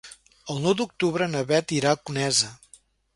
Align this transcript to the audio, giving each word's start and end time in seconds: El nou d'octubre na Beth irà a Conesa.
El 0.53 0.61
nou 0.63 0.73
d'octubre 0.79 1.27
na 1.33 1.43
Beth 1.51 1.73
irà 1.77 1.91
a 1.91 1.99
Conesa. 2.11 2.51